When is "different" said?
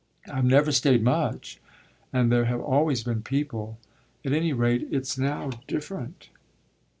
5.67-6.29